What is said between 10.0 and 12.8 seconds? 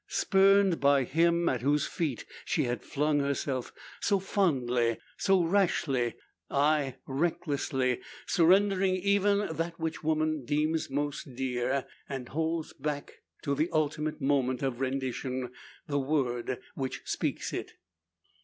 woman deems most dear, and holds